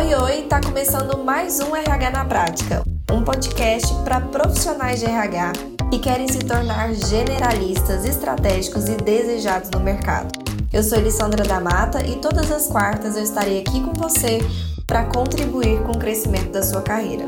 [0.00, 5.52] Oi, oi, tá começando mais um RH na Prática, um podcast para profissionais de RH
[5.90, 10.32] que querem se tornar generalistas, estratégicos e desejados no mercado.
[10.72, 14.38] Eu sou Elissandra da Mata e todas as quartas eu estarei aqui com você
[14.86, 17.26] para contribuir com o crescimento da sua carreira.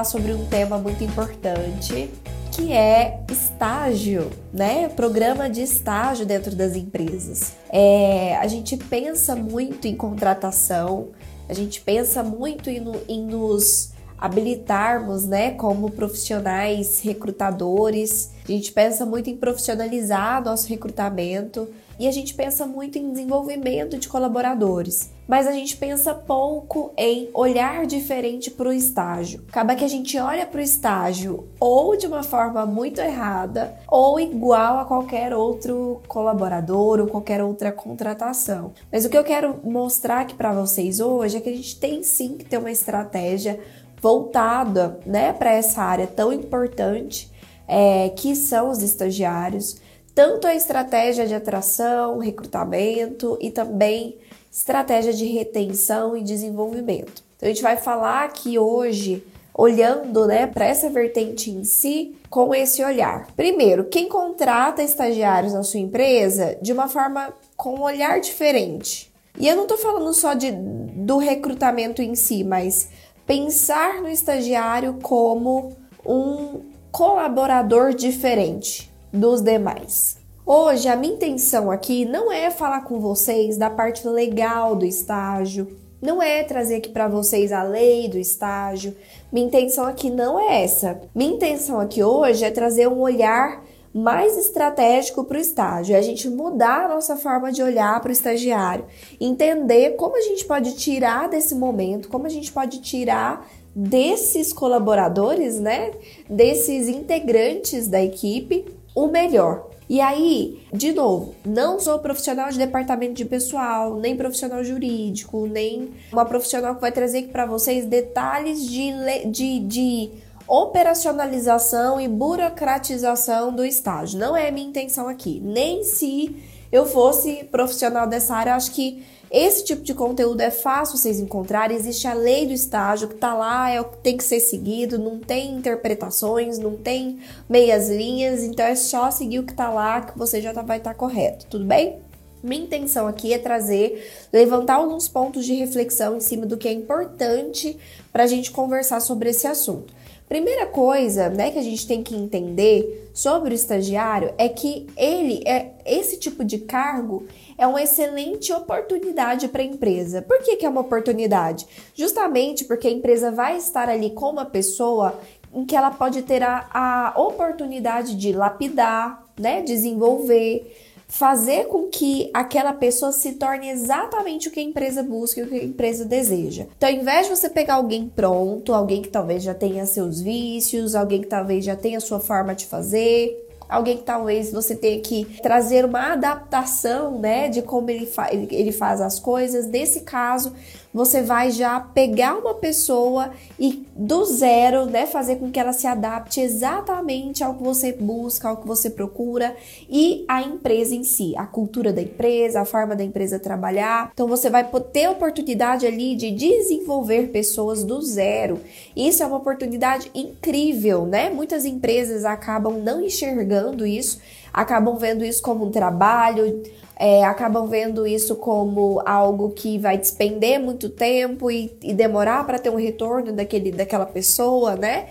[0.00, 2.10] Falar sobre um tema muito importante
[2.52, 4.88] que é estágio, né?
[4.88, 7.52] Programa de estágio dentro das empresas.
[7.70, 11.08] É, a gente pensa muito em contratação,
[11.48, 18.30] a gente pensa muito em, em nos habilitarmos, né, como profissionais recrutadores.
[18.46, 21.68] A gente pensa muito em profissionalizar nosso recrutamento
[22.00, 25.12] e a gente pensa muito em desenvolvimento de colaboradores.
[25.28, 29.44] Mas a gente pensa pouco em olhar diferente para o estágio.
[29.50, 34.18] Acaba que a gente olha para o estágio ou de uma forma muito errada ou
[34.18, 38.72] igual a qualquer outro colaborador ou qualquer outra contratação.
[38.90, 42.02] Mas o que eu quero mostrar aqui para vocês hoje é que a gente tem
[42.02, 43.60] sim que ter uma estratégia
[44.00, 47.30] voltada, né, para essa área tão importante
[47.68, 49.76] é, que são os estagiários
[50.14, 54.16] tanto a estratégia de atração, recrutamento e também
[54.50, 57.22] estratégia de retenção e desenvolvimento.
[57.36, 62.54] Então a gente vai falar aqui hoje olhando, né, para essa vertente em si com
[62.54, 63.28] esse olhar.
[63.36, 69.12] Primeiro, quem contrata estagiários na sua empresa de uma forma com um olhar diferente.
[69.38, 72.88] E eu não estou falando só de, do recrutamento em si, mas
[73.26, 80.18] pensar no estagiário como um colaborador diferente dos demais.
[80.44, 85.78] Hoje, a minha intenção aqui não é falar com vocês da parte legal do estágio,
[86.00, 88.96] não é trazer aqui para vocês a lei do estágio.
[89.30, 91.00] Minha intenção aqui não é essa.
[91.14, 93.62] Minha intenção aqui hoje é trazer um olhar
[93.92, 98.08] mais estratégico para o estágio, é a gente mudar a nossa forma de olhar para
[98.08, 98.84] o estagiário,
[99.20, 105.58] entender como a gente pode tirar desse momento, como a gente pode tirar desses colaboradores,
[105.58, 105.90] né,
[106.28, 108.64] desses integrantes da equipe,
[108.94, 109.68] o melhor.
[109.88, 115.90] E aí, de novo, não sou profissional de departamento de pessoal, nem profissional jurídico, nem
[116.12, 118.92] uma profissional que vai trazer aqui para vocês detalhes de,
[119.26, 120.10] de, de
[120.46, 124.18] operacionalização e burocratização do estágio.
[124.18, 125.40] Não é a minha intenção aqui.
[125.44, 126.36] Nem se
[126.70, 131.76] eu fosse profissional dessa área, acho que esse tipo de conteúdo é fácil vocês encontrarem.
[131.76, 134.98] Existe a lei do estágio que tá lá, é o que tem que ser seguido,
[134.98, 140.00] não tem interpretações, não tem meias linhas, então é só seguir o que tá lá
[140.00, 141.98] que você já tá, vai estar tá correto, tudo bem?
[142.42, 146.72] Minha intenção aqui é trazer, levantar alguns pontos de reflexão em cima do que é
[146.72, 147.76] importante
[148.10, 149.92] para a gente conversar sobre esse assunto.
[150.30, 155.42] Primeira coisa, né, que a gente tem que entender sobre o estagiário é que ele
[155.44, 157.26] é esse tipo de cargo
[157.60, 160.22] é uma excelente oportunidade para a empresa.
[160.22, 161.66] Por que, que é uma oportunidade?
[161.94, 165.20] Justamente porque a empresa vai estar ali com uma pessoa
[165.52, 170.74] em que ela pode ter a, a oportunidade de lapidar, né, desenvolver
[171.10, 175.48] fazer com que aquela pessoa se torne exatamente o que a empresa busca e o
[175.48, 176.66] que a empresa deseja.
[176.76, 180.94] Então, ao invés de você pegar alguém pronto, alguém que talvez já tenha seus vícios,
[180.94, 185.00] alguém que talvez já tenha a sua forma de fazer, alguém que talvez você tenha
[185.00, 189.66] que trazer uma adaptação, né, de como ele, fa ele faz as coisas.
[189.66, 190.52] Nesse caso,
[190.92, 195.86] você vai já pegar uma pessoa e do zero, né, fazer com que ela se
[195.86, 199.54] adapte exatamente ao que você busca, ao que você procura
[199.88, 204.10] e a empresa em si, a cultura da empresa, a forma da empresa trabalhar.
[204.12, 208.60] Então você vai ter oportunidade ali de desenvolver pessoas do zero.
[208.96, 211.30] Isso é uma oportunidade incrível, né?
[211.30, 214.20] Muitas empresas acabam não enxergando isso,
[214.52, 216.62] acabam vendo isso como um trabalho,
[217.00, 222.58] é, acabam vendo isso como algo que vai despender muito tempo e, e demorar para
[222.58, 225.08] ter um retorno daquele, daquela pessoa, né?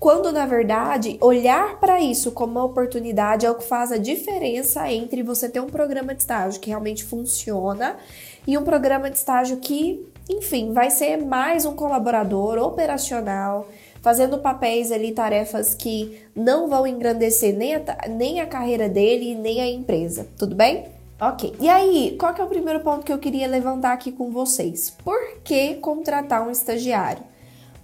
[0.00, 4.90] Quando na verdade olhar para isso como uma oportunidade é o que faz a diferença
[4.90, 7.98] entre você ter um programa de estágio que realmente funciona
[8.46, 13.68] e um programa de estágio que, enfim, vai ser mais um colaborador operacional
[14.00, 19.60] fazendo papéis ali, tarefas que não vão engrandecer nem a, nem a carreira dele, nem
[19.60, 20.26] a empresa.
[20.38, 20.95] Tudo bem?
[21.18, 21.54] Ok.
[21.58, 24.90] E aí, qual que é o primeiro ponto que eu queria levantar aqui com vocês?
[25.02, 27.22] Por que contratar um estagiário?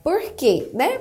[0.05, 1.01] Por quê, né?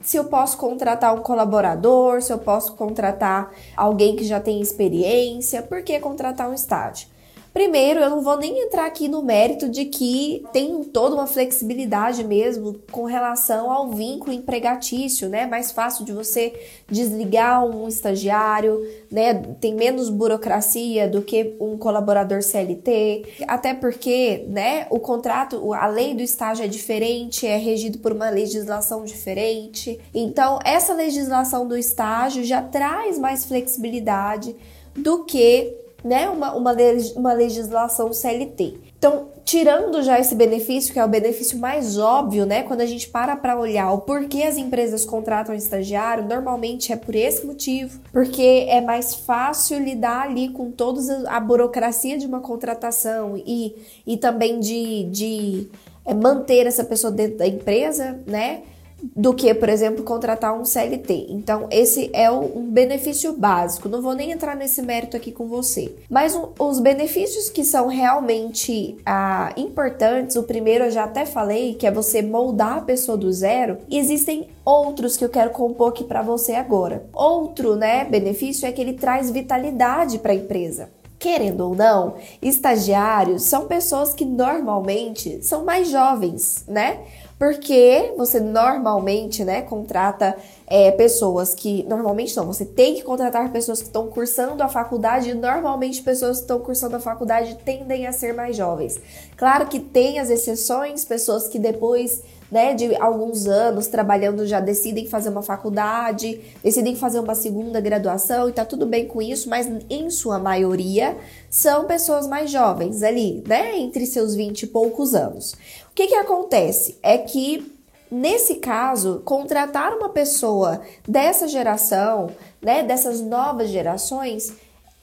[0.00, 5.60] Se eu posso contratar um colaborador, se eu posso contratar alguém que já tem experiência,
[5.60, 7.08] por que contratar um estágio?
[7.52, 12.24] Primeiro, eu não vou nem entrar aqui no mérito de que tem toda uma flexibilidade
[12.24, 15.46] mesmo com relação ao vínculo empregatício, né?
[15.46, 16.54] Mais fácil de você
[16.88, 19.34] desligar um estagiário, né?
[19.60, 26.14] Tem menos burocracia do que um colaborador CLT, até porque, né, o contrato, a lei
[26.14, 30.00] do estágio é diferente, é regido por uma legislação diferente.
[30.14, 34.56] Então, essa legislação do estágio já traz mais flexibilidade
[34.94, 36.74] do que né, uma, uma,
[37.16, 38.80] uma legislação CLT.
[38.98, 42.62] Então, tirando já esse benefício, que é o benefício mais óbvio, né?
[42.62, 47.14] Quando a gente para para olhar o porquê as empresas contratam estagiário, normalmente é por
[47.14, 53.36] esse motivo, porque é mais fácil lidar ali com toda a burocracia de uma contratação
[53.36, 53.74] e,
[54.06, 55.68] e também de, de
[56.04, 58.62] é, manter essa pessoa dentro da empresa, né?
[59.02, 61.26] Do que, por exemplo, contratar um CLT.
[61.30, 63.88] Então, esse é um benefício básico.
[63.88, 65.94] Não vou nem entrar nesse mérito aqui com você.
[66.08, 71.74] Mas um, os benefícios que são realmente ah, importantes, o primeiro eu já até falei,
[71.74, 73.78] que é você moldar a pessoa do zero.
[73.90, 77.04] Existem outros que eu quero compor aqui para você agora.
[77.12, 80.90] Outro, né, benefício é que ele traz vitalidade para a empresa.
[81.18, 86.98] Querendo ou não, estagiários são pessoas que normalmente são mais jovens, né?
[87.42, 91.82] Porque você normalmente, né, contrata é, pessoas que.
[91.88, 96.36] Normalmente não, você tem que contratar pessoas que estão cursando a faculdade e normalmente pessoas
[96.36, 99.00] que estão cursando a faculdade tendem a ser mais jovens.
[99.36, 102.22] Claro que tem as exceções, pessoas que depois
[102.52, 108.46] né, de alguns anos trabalhando já decidem fazer uma faculdade, decidem fazer uma segunda graduação
[108.46, 111.16] e tá tudo bem com isso, mas em sua maioria
[111.48, 115.54] são pessoas mais jovens ali, né, entre seus 20 e poucos anos.
[115.92, 116.98] O que que acontece?
[117.02, 117.70] É que
[118.14, 122.28] Nesse caso, contratar uma pessoa dessa geração,
[122.60, 124.52] né, dessas novas gerações,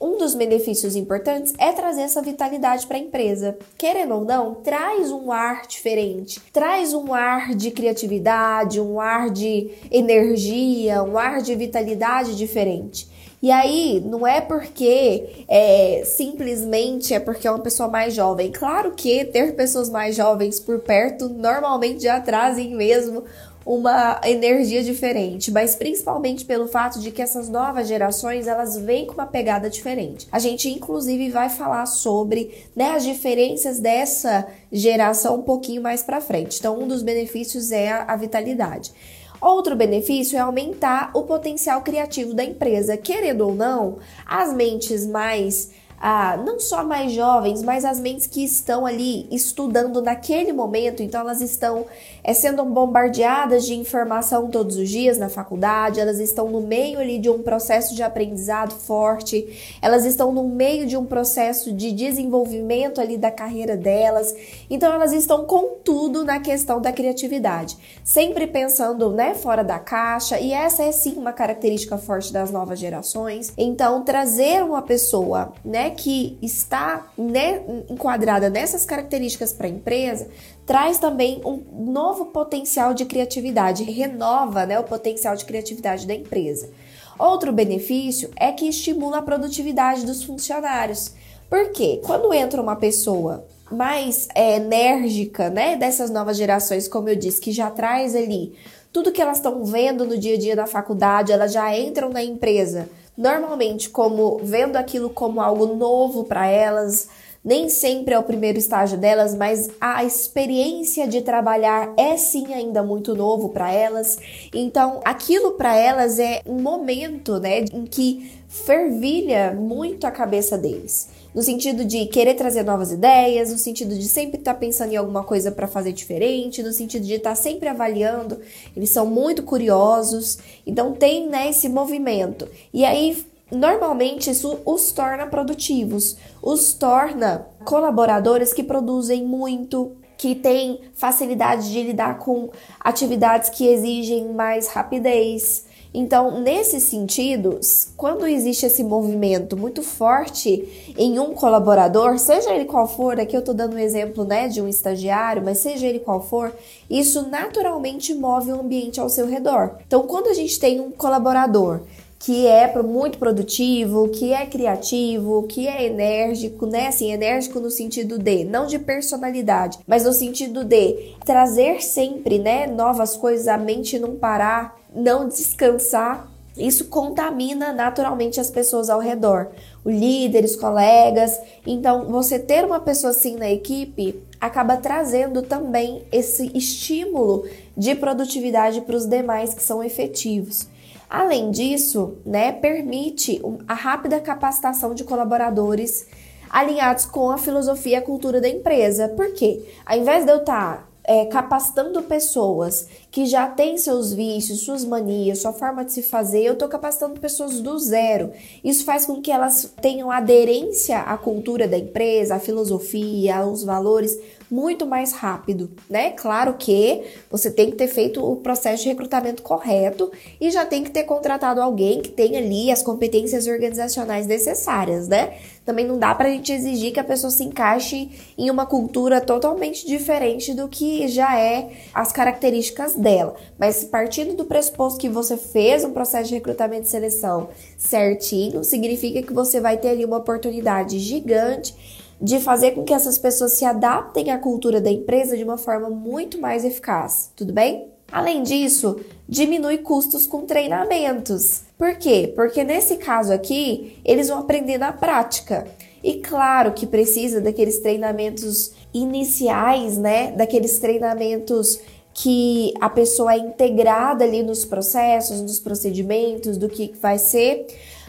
[0.00, 3.58] um dos benefícios importantes é trazer essa vitalidade para a empresa.
[3.76, 9.72] Querendo ou não, traz um ar diferente, traz um ar de criatividade, um ar de
[9.90, 13.09] energia, um ar de vitalidade diferente.
[13.42, 18.52] E aí, não é porque é, simplesmente é porque é uma pessoa mais jovem.
[18.52, 23.24] Claro que ter pessoas mais jovens por perto normalmente já trazem mesmo
[23.64, 29.14] uma energia diferente, mas principalmente pelo fato de que essas novas gerações elas vêm com
[29.14, 30.26] uma pegada diferente.
[30.32, 36.20] A gente inclusive vai falar sobre né, as diferenças dessa geração um pouquinho mais para
[36.20, 36.58] frente.
[36.58, 38.92] Então, um dos benefícios é a, a vitalidade.
[39.40, 42.96] Outro benefício é aumentar o potencial criativo da empresa.
[42.96, 45.70] Querendo ou não, as mentes mais
[46.02, 51.20] ah, não só mais jovens, mas as mentes que estão ali estudando naquele momento, então
[51.20, 51.84] elas estão
[52.24, 57.18] é, sendo bombardeadas de informação todos os dias na faculdade, elas estão no meio ali
[57.18, 62.98] de um processo de aprendizado forte, elas estão no meio de um processo de desenvolvimento
[62.98, 64.34] ali da carreira delas,
[64.70, 70.40] então elas estão com tudo na questão da criatividade, sempre pensando né, fora da caixa,
[70.40, 73.52] e essa é sim uma característica forte das novas gerações.
[73.58, 80.28] Então, trazer uma pessoa né, que está né, enquadrada nessas características para a empresa
[80.64, 86.70] traz também um novo potencial de criatividade, renova né, o potencial de criatividade da empresa.
[87.18, 91.12] Outro benefício é que estimula a produtividade dos funcionários.
[91.50, 97.40] Porque quando entra uma pessoa mais é, enérgica, né, dessas novas gerações, como eu disse,
[97.40, 98.54] que já traz ali
[98.92, 102.22] tudo que elas estão vendo no dia a dia da faculdade, elas já entram na
[102.22, 102.88] empresa
[103.20, 107.06] normalmente como vendo aquilo como algo novo para elas,
[107.44, 112.82] nem sempre é o primeiro estágio delas, mas a experiência de trabalhar é sim ainda
[112.82, 114.18] muito novo para elas.
[114.54, 121.19] Então, aquilo para elas é um momento, né, em que fervilha muito a cabeça deles
[121.34, 124.96] no sentido de querer trazer novas ideias, no sentido de sempre estar tá pensando em
[124.96, 128.40] alguma coisa para fazer diferente, no sentido de estar tá sempre avaliando.
[128.76, 132.48] Eles são muito curiosos, então tem né, esse movimento.
[132.72, 140.80] E aí, normalmente, isso os torna produtivos, os torna colaboradores que produzem muito, que têm
[140.94, 147.58] facilidade de lidar com atividades que exigem mais rapidez então, nesse sentido,
[147.96, 153.40] quando existe esse movimento muito forte em um colaborador, seja ele qual for, aqui eu
[153.40, 156.54] estou dando um exemplo né, de um estagiário, mas seja ele qual for,
[156.88, 159.78] isso naturalmente move o ambiente ao seu redor.
[159.86, 161.80] Então, quando a gente tem um colaborador
[162.20, 166.88] que é muito produtivo, que é criativo, que é enérgico, né?
[166.88, 172.66] Assim, enérgico no sentido de, não de personalidade, mas no sentido de trazer sempre, né,
[172.66, 176.28] novas coisas, a mente não parar, não descansar.
[176.56, 179.48] Isso contamina naturalmente as pessoas ao redor.
[179.84, 181.38] líderes, colegas.
[181.66, 188.82] Então, você ter uma pessoa assim na equipe acaba trazendo também esse estímulo de produtividade
[188.82, 190.68] para os demais que são efetivos.
[191.08, 196.06] Além disso, né, permite a rápida capacitação de colaboradores
[196.48, 199.08] alinhados com a filosofia e a cultura da empresa.
[199.08, 199.60] Por quê?
[199.84, 204.84] Ao invés de eu estar tá é, capacitando pessoas que já têm seus vícios, suas
[204.84, 208.30] manias, sua forma de se fazer, eu estou capacitando pessoas do zero.
[208.62, 214.16] Isso faz com que elas tenham aderência à cultura da empresa, à filosofia, aos valores
[214.50, 216.10] muito mais rápido, né?
[216.10, 220.82] Claro que você tem que ter feito o processo de recrutamento correto e já tem
[220.82, 225.38] que ter contratado alguém que tenha ali as competências organizacionais necessárias, né?
[225.70, 229.20] Também não dá para a gente exigir que a pessoa se encaixe em uma cultura
[229.20, 233.36] totalmente diferente do que já é as características dela.
[233.56, 239.22] Mas partindo do pressuposto que você fez um processo de recrutamento e seleção certinho, significa
[239.22, 241.72] que você vai ter ali uma oportunidade gigante
[242.20, 245.88] de fazer com que essas pessoas se adaptem à cultura da empresa de uma forma
[245.88, 247.86] muito mais eficaz, tudo bem?
[248.10, 251.62] Além disso, diminui custos com treinamentos.
[251.78, 252.32] Por quê?
[252.34, 255.66] Porque nesse caso aqui, eles vão aprender na prática.
[256.02, 260.32] E claro que precisa daqueles treinamentos iniciais, né?
[260.32, 261.78] Daqueles treinamentos
[262.12, 267.66] que a pessoa é integrada ali nos processos, nos procedimentos, do que vai ser.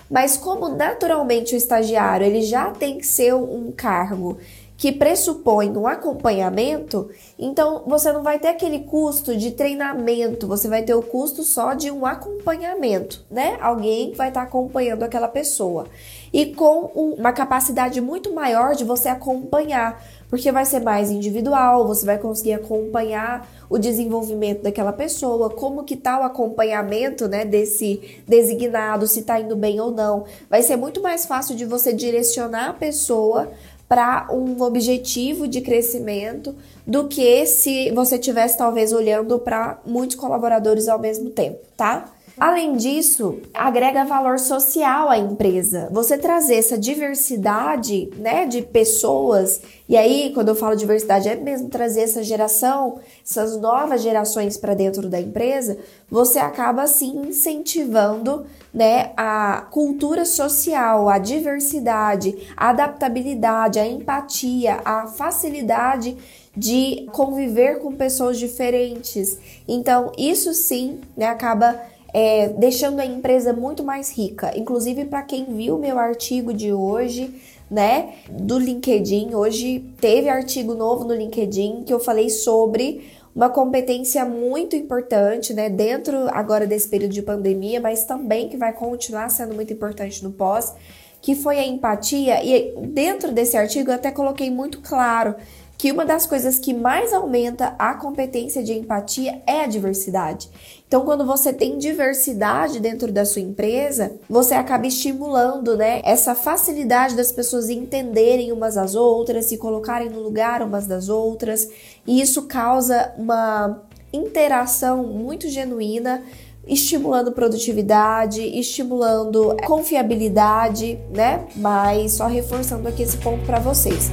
[0.10, 4.38] Mas como naturalmente o estagiário ele já tem que ser um cargo
[4.82, 7.08] que pressupõe um acompanhamento,
[7.38, 11.76] então você não vai ter aquele custo de treinamento, você vai ter o custo só
[11.76, 13.60] de um acompanhamento, né?
[13.62, 15.86] Alguém vai estar acompanhando aquela pessoa.
[16.34, 22.04] E com uma capacidade muito maior de você acompanhar, porque vai ser mais individual, você
[22.04, 29.06] vai conseguir acompanhar o desenvolvimento daquela pessoa, como que tá o acompanhamento, né, desse designado,
[29.08, 30.24] se tá indo bem ou não.
[30.50, 33.52] Vai ser muito mais fácil de você direcionar a pessoa
[33.92, 36.56] para um objetivo de crescimento
[36.88, 42.10] do que se você tivesse talvez olhando para muitos colaboradores ao mesmo tempo, tá?
[42.42, 45.88] Além disso, agrega valor social à empresa.
[45.92, 51.70] Você trazer essa diversidade, né, de pessoas, e aí quando eu falo diversidade é mesmo
[51.70, 55.78] trazer essa geração, essas novas gerações para dentro da empresa,
[56.10, 58.44] você acaba assim incentivando,
[58.74, 66.18] né, a cultura social, a diversidade, a adaptabilidade, a empatia, a facilidade
[66.58, 69.38] de conviver com pessoas diferentes.
[69.68, 71.80] Então, isso sim, né, acaba
[72.14, 74.52] é, deixando a empresa muito mais rica.
[74.58, 77.34] Inclusive, para quem viu meu artigo de hoje,
[77.70, 84.26] né, do LinkedIn, hoje teve artigo novo no LinkedIn que eu falei sobre uma competência
[84.26, 89.56] muito importante, né, dentro agora desse período de pandemia, mas também que vai continuar sendo
[89.56, 90.74] muito importante no pós,
[91.22, 92.44] que foi a empatia.
[92.44, 95.36] E dentro desse artigo eu até coloquei muito claro
[95.78, 100.50] que uma das coisas que mais aumenta a competência de empatia é a diversidade.
[100.92, 107.16] Então, quando você tem diversidade dentro da sua empresa, você acaba estimulando, né, essa facilidade
[107.16, 111.70] das pessoas entenderem umas às outras, se colocarem no lugar umas das outras,
[112.06, 113.82] e isso causa uma
[114.12, 116.24] interação muito genuína
[116.68, 121.48] estimulando produtividade, estimulando confiabilidade, né?
[121.56, 124.12] Mas só reforçando aqui esse ponto para vocês.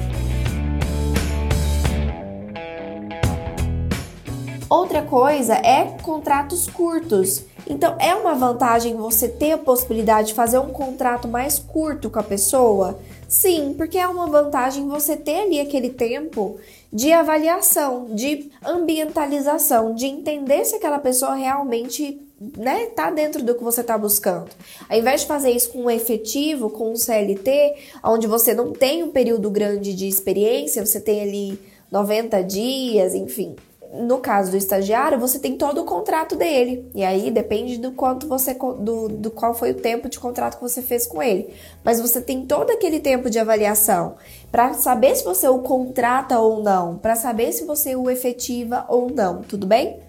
[4.70, 7.42] Outra coisa é contratos curtos.
[7.66, 12.18] Então, é uma vantagem você ter a possibilidade de fazer um contrato mais curto com
[12.18, 12.98] a pessoa?
[13.26, 16.58] Sim, porque é uma vantagem você ter ali aquele tempo
[16.92, 22.20] de avaliação, de ambientalização, de entender se aquela pessoa realmente
[22.56, 24.50] né, tá dentro do que você está buscando.
[24.88, 29.02] Ao invés de fazer isso com um efetivo, com um CLT, onde você não tem
[29.02, 31.58] um período grande de experiência, você tem ali
[31.90, 33.56] 90 dias, enfim,
[33.92, 36.90] no caso do estagiário, você tem todo o contrato dele.
[36.94, 40.62] E aí depende do quanto você do, do qual foi o tempo de contrato que
[40.62, 41.54] você fez com ele.
[41.82, 44.16] Mas você tem todo aquele tempo de avaliação
[44.52, 49.10] para saber se você o contrata ou não, para saber se você o efetiva ou
[49.10, 50.00] não, tudo bem?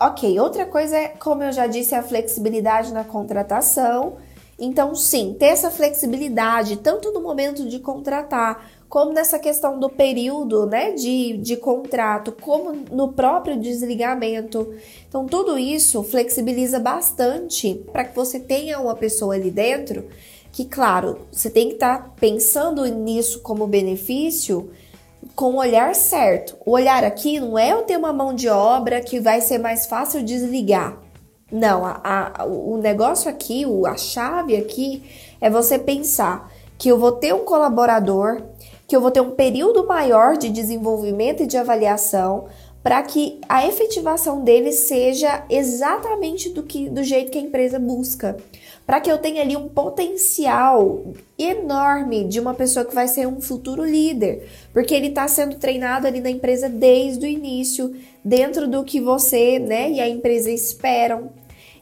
[0.00, 4.14] Ok, outra coisa é, como eu já disse, a flexibilidade na contratação.
[4.58, 10.66] Então, sim, ter essa flexibilidade, tanto no momento de contratar, como nessa questão do período
[10.66, 14.74] né, de, de contrato, como no próprio desligamento.
[15.08, 20.08] Então, tudo isso flexibiliza bastante para que você tenha uma pessoa ali dentro
[20.50, 24.72] que, claro, você tem que estar tá pensando nisso como benefício
[25.36, 26.56] com o olhar certo.
[26.66, 29.86] O olhar aqui não é eu ter uma mão de obra que vai ser mais
[29.86, 30.98] fácil desligar.
[31.52, 35.04] Não, a, a, o negócio aqui, a chave aqui
[35.40, 38.42] é você pensar que eu vou ter um colaborador,
[38.90, 42.46] que eu vou ter um período maior de desenvolvimento e de avaliação
[42.82, 48.36] para que a efetivação dele seja exatamente do que do jeito que a empresa busca,
[48.84, 51.04] para que eu tenha ali um potencial
[51.38, 56.08] enorme de uma pessoa que vai ser um futuro líder, porque ele está sendo treinado
[56.08, 57.94] ali na empresa desde o início,
[58.24, 61.30] dentro do que você, né, e a empresa esperam.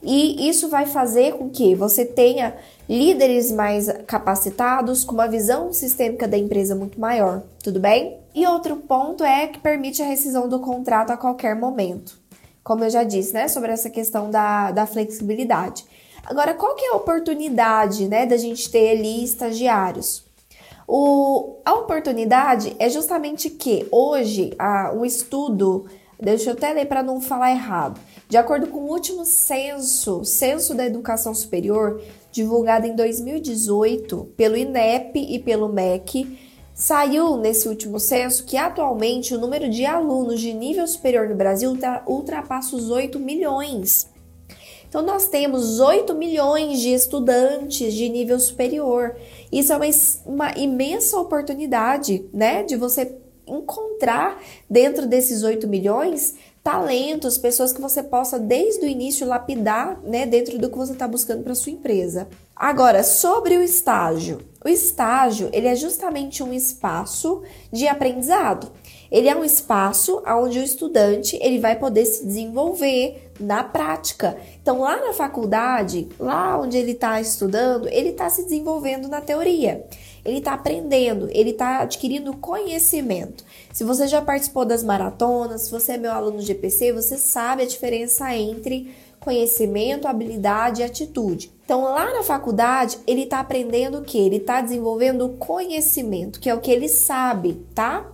[0.03, 2.55] E isso vai fazer com que você tenha
[2.89, 8.17] líderes mais capacitados, com uma visão sistêmica da empresa muito maior, tudo bem?
[8.33, 12.19] E outro ponto é que permite a rescisão do contrato a qualquer momento.
[12.63, 15.85] Como eu já disse, né, sobre essa questão da, da flexibilidade.
[16.25, 20.23] Agora, qual que é a oportunidade, né, da gente ter ali estagiários?
[20.87, 25.85] O, a oportunidade é justamente que hoje a, um estudo,
[26.19, 30.73] deixa eu até ler para não falar errado, de acordo com o último censo, censo
[30.73, 36.37] da educação superior, divulgado em 2018 pelo INEP e pelo MEC,
[36.73, 41.77] saiu nesse último censo que atualmente o número de alunos de nível superior no Brasil
[42.07, 44.07] ultrapassa os 8 milhões.
[44.87, 49.15] Então, nós temos 8 milhões de estudantes de nível superior.
[49.51, 49.85] Isso é uma,
[50.25, 58.03] uma imensa oportunidade, né, de você encontrar dentro desses 8 milhões talentos, pessoas que você
[58.03, 62.27] possa desde o início lapidar, né, dentro do que você está buscando para sua empresa.
[62.55, 64.41] Agora, sobre o estágio.
[64.63, 68.69] O estágio, ele é justamente um espaço de aprendizado.
[69.09, 74.37] Ele é um espaço onde o estudante ele vai poder se desenvolver na prática.
[74.61, 79.85] Então, lá na faculdade, lá onde ele está estudando, ele está se desenvolvendo na teoria
[80.29, 83.43] ele está aprendendo, ele está adquirindo conhecimento.
[83.79, 87.65] Se você já participou das maratonas, se você é meu aluno de você sabe a
[87.65, 91.49] diferença entre conhecimento, habilidade e atitude.
[91.63, 94.17] Então, lá na faculdade, ele está aprendendo o que?
[94.17, 98.05] Ele está desenvolvendo conhecimento, que é o que ele sabe, tá?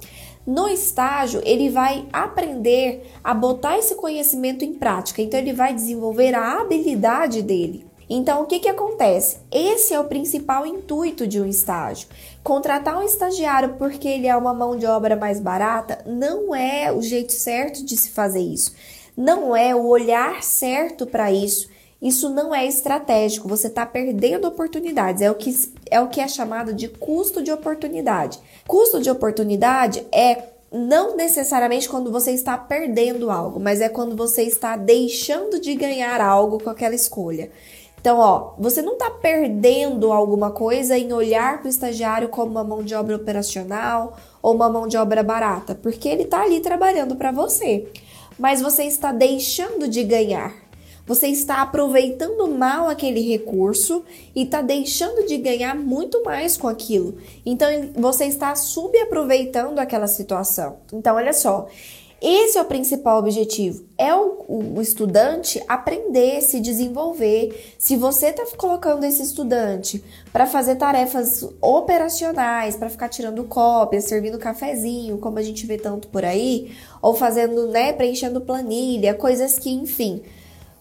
[0.45, 6.35] No estágio, ele vai aprender a botar esse conhecimento em prática, então, ele vai desenvolver
[6.35, 7.87] a habilidade dele.
[8.09, 9.37] Então, o que, que acontece?
[9.51, 12.07] Esse é o principal intuito de um estágio.
[12.43, 17.01] Contratar um estagiário porque ele é uma mão de obra mais barata não é o
[17.01, 18.73] jeito certo de se fazer isso.
[19.17, 21.69] Não é o olhar certo para isso.
[22.01, 23.47] Isso não é estratégico.
[23.47, 25.21] Você está perdendo oportunidades.
[25.21, 25.51] É o, que,
[25.89, 28.39] é o que é chamado de custo de oportunidade.
[28.67, 34.43] Custo de oportunidade é não necessariamente quando você está perdendo algo, mas é quando você
[34.43, 37.49] está deixando de ganhar algo com aquela escolha.
[38.05, 42.63] Então, ó, você não está perdendo alguma coisa em olhar para o estagiário como uma
[42.63, 47.15] mão de obra operacional ou uma mão de obra barata, porque ele está ali trabalhando
[47.15, 47.87] para você.
[48.37, 50.53] Mas você está deixando de ganhar.
[51.07, 54.03] Você está aproveitando mal aquele recurso
[54.35, 57.17] e está deixando de ganhar muito mais com aquilo.
[57.43, 60.77] Então você está subaproveitando aquela situação.
[60.93, 61.67] Então, olha só,
[62.27, 67.75] esse é o principal objetivo, é o, o, estudante aprender, se desenvolver.
[67.77, 74.39] Se você está colocando esse estudante para fazer tarefas operacionais, para ficar tirando cópias, servindo
[74.39, 79.69] cafezinho, como a gente vê tanto por aí, ou fazendo, né, preenchendo planilha, coisas que,
[79.69, 80.23] enfim,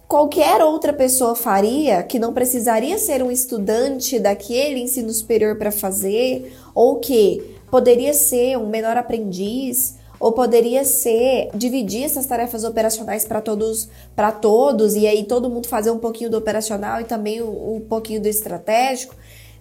[0.08, 6.56] qualquer outra pessoa faria, que não precisaria ser um estudante daquele ensino superior para fazer,
[6.74, 13.42] ou que poderia ser um menor aprendiz ou poderia ser dividir essas tarefas operacionais para
[13.42, 17.76] todos, para todos e aí todo mundo fazer um pouquinho do operacional e também um,
[17.76, 19.14] um pouquinho do estratégico.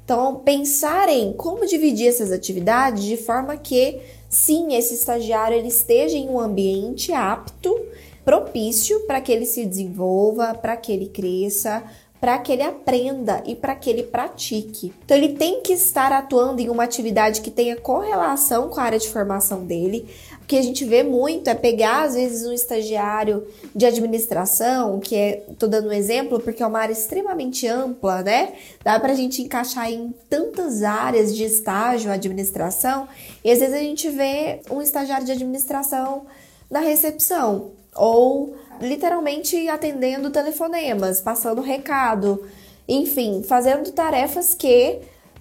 [0.06, 4.00] Então, pensar em como dividir essas atividades de forma que
[4.30, 7.78] sim, esse estagiário ele esteja em um ambiente apto,
[8.24, 11.84] propício para que ele se desenvolva, para que ele cresça,
[12.24, 14.94] para que ele aprenda e para que ele pratique.
[15.04, 18.98] Então ele tem que estar atuando em uma atividade que tenha correlação com a área
[18.98, 20.08] de formação dele.
[20.44, 25.16] O que a gente vê muito é pegar às vezes um estagiário de administração, que
[25.16, 28.54] é, tô dando um exemplo porque é uma área extremamente ampla, né?
[28.84, 33.08] Dá pra gente encaixar em tantas áreas de estágio, administração,
[33.42, 36.26] e às vezes a gente vê um estagiário de administração
[36.70, 42.44] na recepção ou literalmente atendendo telefonemas, passando recado,
[42.86, 45.00] enfim, fazendo tarefas que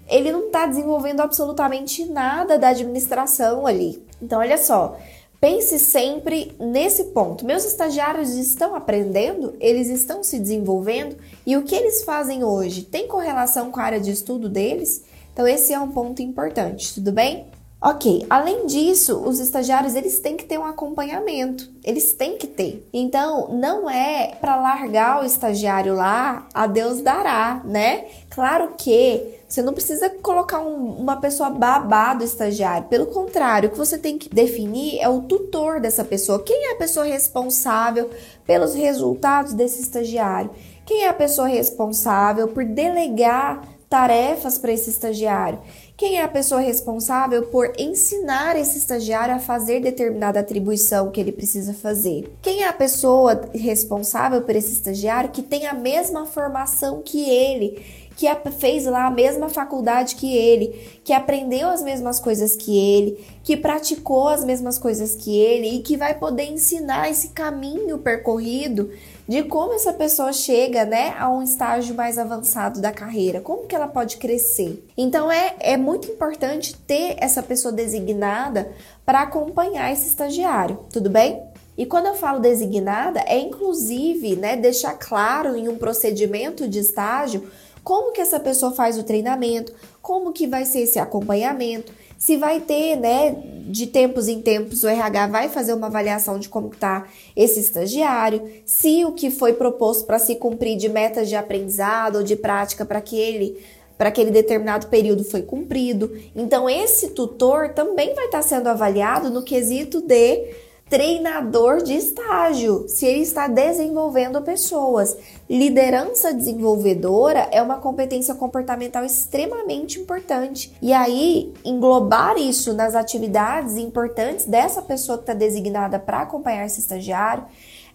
[0.09, 4.12] ele não está desenvolvendo absolutamente nada da administração ali.
[4.23, 4.97] Então, olha só,
[5.41, 7.45] pense sempre nesse ponto.
[7.45, 13.09] Meus estagiários estão aprendendo, eles estão se desenvolvendo e o que eles fazem hoje tem
[13.09, 15.05] correlação com a área de estudo deles?
[15.33, 17.47] Então, esse é um ponto importante, tudo bem?
[17.85, 22.88] Ok, além disso, os estagiários eles têm que ter um acompanhamento, eles têm que ter.
[22.92, 28.05] Então, não é para largar o estagiário lá, a Deus dará, né?
[28.31, 32.88] Claro que Você não precisa colocar um, uma pessoa babado estagiário.
[32.88, 36.42] Pelo contrário, o que você tem que definir é o tutor dessa pessoa.
[36.42, 38.09] Quem é a pessoa responsável
[38.47, 40.51] pelos resultados desse estagiário?
[40.87, 45.59] Quem é a pessoa responsável por delegar tarefas para esse estagiário?
[46.03, 51.31] Quem é a pessoa responsável por ensinar esse estagiário a fazer determinada atribuição que ele
[51.31, 52.29] precisa fazer?
[52.43, 57.81] Quem é a pessoa responsável por esse estagiário que tem a mesma formação que ele?
[58.17, 63.25] que fez lá a mesma faculdade que ele, que aprendeu as mesmas coisas que ele,
[63.43, 68.91] que praticou as mesmas coisas que ele e que vai poder ensinar esse caminho percorrido
[69.33, 73.75] de como essa pessoa chega, né, a um estágio mais avançado da carreira, como que
[73.75, 74.87] ela pode crescer.
[74.95, 78.71] Então é, é muito importante ter essa pessoa designada
[79.07, 81.42] para acompanhar esse estagiário, tudo bem?
[81.79, 87.51] E quando eu falo designada, é inclusive, né, deixar claro em um procedimento de estágio
[87.83, 91.90] como que essa pessoa faz o treinamento, como que vai ser esse acompanhamento,
[92.23, 93.35] se vai ter, né,
[93.67, 98.49] de tempos em tempos o RH vai fazer uma avaliação de como está esse estagiário,
[98.65, 102.85] se o que foi proposto para se cumprir de metas de aprendizado ou de prática
[102.85, 103.61] para que ele
[103.99, 106.17] para aquele determinado período foi cumprido.
[106.35, 110.55] Então esse tutor também vai estar tá sendo avaliado no quesito de
[110.92, 115.16] treinador de estágio, se ele está desenvolvendo pessoas.
[115.48, 120.70] Liderança desenvolvedora é uma competência comportamental extremamente importante.
[120.83, 126.81] E aí, englobar isso nas atividades importantes dessa pessoa que está designada para acompanhar esse
[126.81, 127.44] estagiário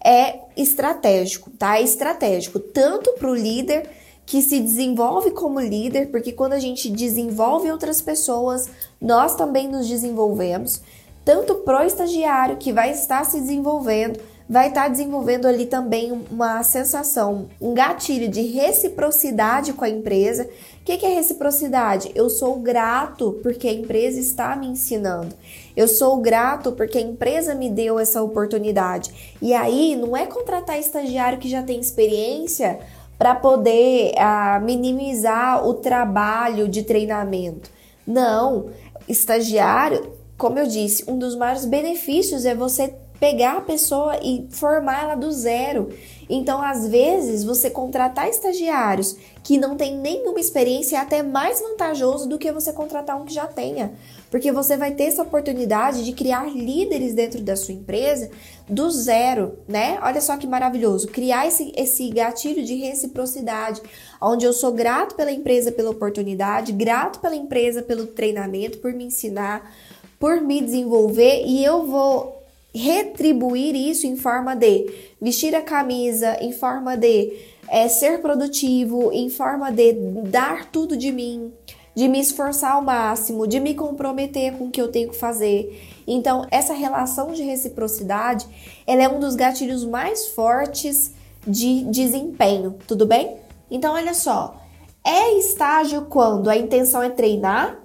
[0.04, 1.78] é estratégico, tá?
[1.78, 3.88] É estratégico tanto para o líder
[4.26, 8.68] que se desenvolve como líder, porque quando a gente desenvolve outras pessoas,
[9.00, 10.82] nós também nos desenvolvemos
[11.28, 17.50] tanto pro estagiário que vai estar se desenvolvendo, vai estar desenvolvendo ali também uma sensação,
[17.60, 20.48] um gatilho de reciprocidade com a empresa.
[20.80, 22.10] O que é reciprocidade?
[22.14, 25.34] Eu sou grato porque a empresa está me ensinando.
[25.76, 29.36] Eu sou grato porque a empresa me deu essa oportunidade.
[29.42, 32.78] E aí não é contratar estagiário que já tem experiência
[33.18, 37.70] para poder ah, minimizar o trabalho de treinamento.
[38.06, 38.70] Não,
[39.06, 45.02] estagiário como eu disse, um dos maiores benefícios é você pegar a pessoa e formar
[45.02, 45.90] ela do zero.
[46.30, 52.28] Então, às vezes, você contratar estagiários que não têm nenhuma experiência é até mais vantajoso
[52.28, 53.94] do que você contratar um que já tenha,
[54.30, 58.30] porque você vai ter essa oportunidade de criar líderes dentro da sua empresa
[58.68, 59.98] do zero, né?
[60.02, 63.80] Olha só que maravilhoso, criar esse, esse gatilho de reciprocidade,
[64.20, 69.06] onde eu sou grato pela empresa pela oportunidade, grato pela empresa pelo treinamento, por me
[69.06, 69.72] ensinar
[70.18, 72.42] por me desenvolver e eu vou
[72.74, 74.86] retribuir isso em forma de
[75.20, 77.32] vestir a camisa, em forma de
[77.68, 79.92] é, ser produtivo, em forma de
[80.30, 81.52] dar tudo de mim,
[81.94, 86.02] de me esforçar ao máximo, de me comprometer com o que eu tenho que fazer.
[86.06, 88.46] Então, essa relação de reciprocidade,
[88.86, 91.12] ela é um dos gatilhos mais fortes
[91.46, 93.36] de desempenho, tudo bem?
[93.70, 94.62] Então, olha só,
[95.04, 97.82] é estágio quando a intenção é treinar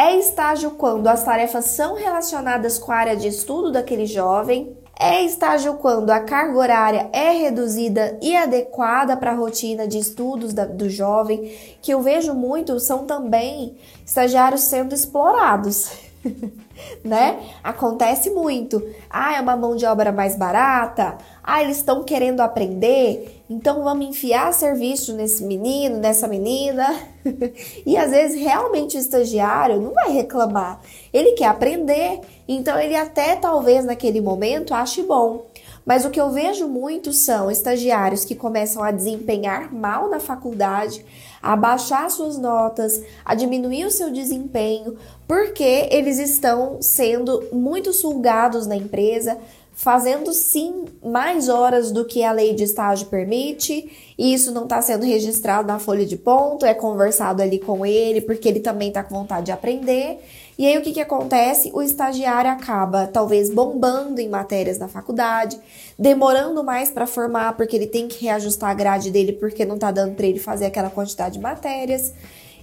[0.00, 4.74] é estágio quando as tarefas são relacionadas com a área de estudo daquele jovem.
[4.98, 10.54] É estágio quando a carga horária é reduzida e adequada para a rotina de estudos
[10.54, 15.90] da, do jovem, que eu vejo muito são também estagiários sendo explorados.
[17.04, 17.38] né?
[17.62, 18.82] Acontece muito.
[19.08, 21.18] Ah, é uma mão de obra mais barata.
[21.52, 23.42] Ah, eles estão querendo aprender.
[23.50, 26.86] Então vamos enfiar serviço nesse menino, nessa menina.
[27.84, 30.80] e às vezes realmente o estagiário não vai reclamar.
[31.12, 35.46] Ele quer aprender, então ele até talvez naquele momento ache bom.
[35.84, 41.04] Mas o que eu vejo muito são estagiários que começam a desempenhar mal na faculdade,
[41.42, 48.68] a baixar suas notas, a diminuir o seu desempenho, porque eles estão sendo muito sulgados
[48.68, 49.36] na empresa,
[49.72, 54.82] fazendo sim mais horas do que a lei de estágio permite, e isso não está
[54.82, 59.02] sendo registrado na folha de ponto, é conversado ali com ele, porque ele também está
[59.02, 60.18] com vontade de aprender.
[60.58, 61.70] E aí o que, que acontece?
[61.72, 65.58] O estagiário acaba talvez bombando em matérias na faculdade,
[65.98, 69.90] demorando mais para formar, porque ele tem que reajustar a grade dele, porque não está
[69.90, 72.12] dando para ele fazer aquela quantidade de matérias.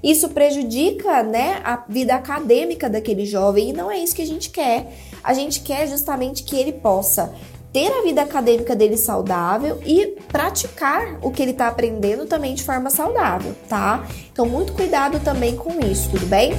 [0.03, 4.51] Isso prejudica, né, a vida acadêmica daquele jovem e não é isso que a gente
[4.51, 4.93] quer.
[5.27, 7.35] A gente quer justamente que ele possa
[7.73, 12.63] ter a vida acadêmica dele saudável e praticar o que ele está aprendendo também de
[12.63, 14.07] forma saudável, tá?
[14.31, 16.53] Então, muito cuidado também com isso, tudo bem?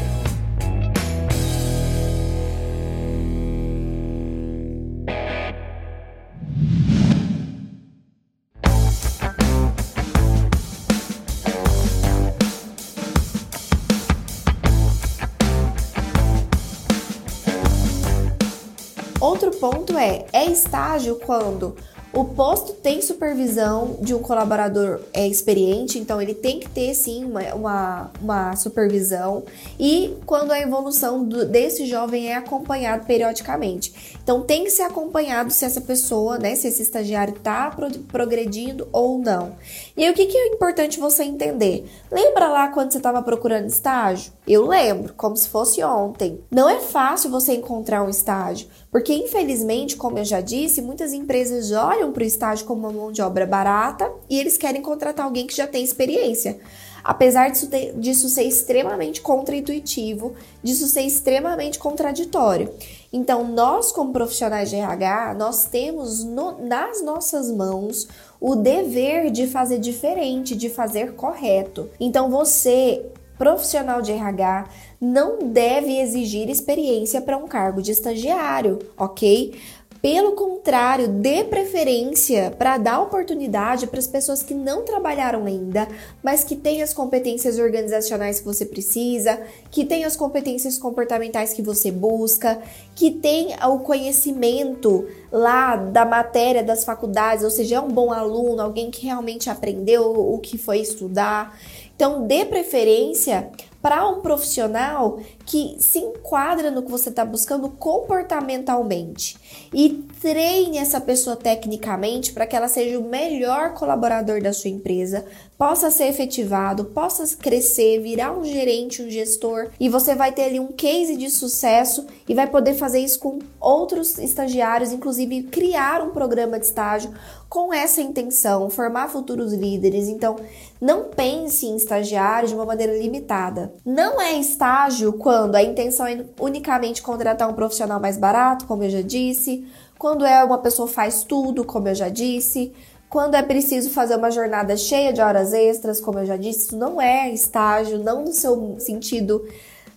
[20.32, 21.76] É, estágio quando
[22.12, 27.24] o posto tem supervisão de um colaborador é, experiente, então ele tem que ter sim
[27.24, 29.44] uma, uma, uma supervisão.
[29.78, 34.18] E quando a evolução do, desse jovem é acompanhado periodicamente.
[34.22, 38.88] Então tem que ser acompanhado se essa pessoa, né, se esse estagiário está pro, progredindo
[38.90, 39.56] ou não.
[39.96, 41.86] E aí o que, que é importante você entender?
[42.10, 44.32] Lembra lá quando você estava procurando estágio?
[44.46, 46.40] Eu lembro, como se fosse ontem.
[46.50, 51.70] Não é fácil você encontrar um estágio, porque infelizmente, como eu já disse, muitas empresas
[51.72, 55.46] olham para o estágio como uma mão de obra barata e eles querem contratar alguém
[55.46, 56.58] que já tem experiência.
[57.02, 62.70] Apesar disso, ter, disso ser extremamente contraintuitivo, disso ser extremamente contraditório.
[63.12, 68.08] Então, nós, como profissionais de RH, nós temos no, nas nossas mãos
[68.40, 71.88] o dever de fazer diferente, de fazer correto.
[71.98, 73.04] Então, você
[73.38, 74.66] profissional de RH
[75.00, 79.54] não deve exigir experiência para um cargo de estagiário, ok?
[80.00, 85.88] Pelo contrário, dê preferência para dar oportunidade para as pessoas que não trabalharam ainda,
[86.22, 89.40] mas que têm as competências organizacionais que você precisa,
[89.72, 92.60] que têm as competências comportamentais que você busca,
[92.94, 98.62] que tem o conhecimento lá da matéria das faculdades, ou seja, é um bom aluno,
[98.62, 101.58] alguém que realmente aprendeu o que foi estudar.
[101.96, 109.38] Então, dê preferência para um profissional que se enquadra no que você está buscando comportamentalmente.
[109.72, 115.24] E treine essa pessoa tecnicamente para que ela seja o melhor colaborador da sua empresa,
[115.58, 120.60] possa ser efetivado, possa crescer, virar um gerente, um gestor e você vai ter ali
[120.60, 126.10] um case de sucesso e vai poder fazer isso com outros estagiários, inclusive criar um
[126.10, 127.12] programa de estágio
[127.48, 130.06] com essa intenção, formar futuros líderes.
[130.06, 130.36] Então,
[130.80, 133.72] não pense em estagiários de uma maneira limitada.
[133.84, 138.90] Não é estágio quando a intenção é unicamente contratar um profissional mais barato, como eu
[138.90, 139.66] já disse,
[139.98, 142.72] quando é uma pessoa faz tudo, como eu já disse,
[143.08, 146.76] quando é preciso fazer uma jornada cheia de horas extras, como eu já disse, isso
[146.76, 149.42] não é estágio, não no seu sentido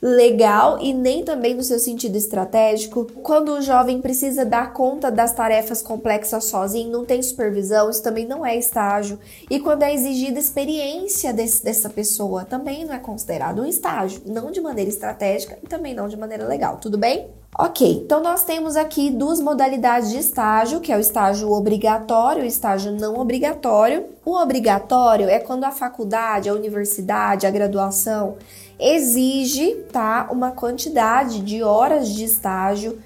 [0.02, 3.06] legal e nem também no seu sentido estratégico.
[3.22, 8.26] Quando o jovem precisa dar conta das tarefas complexas sozinho, não tem supervisão, isso também
[8.26, 9.20] não é estágio.
[9.50, 14.52] E quando é exigida experiência desse, dessa pessoa, também não é considerado um estágio, não
[14.52, 17.30] de maneira estratégica e também não de maneira legal, tudo bem?
[17.58, 22.46] Ok, então nós temos aqui duas modalidades de estágio, que é o estágio obrigatório e
[22.46, 24.06] o estágio não obrigatório.
[24.26, 28.38] O obrigatório é quando a faculdade, a universidade, a graduação
[28.80, 32.98] exige tá, uma quantidade de horas de estágio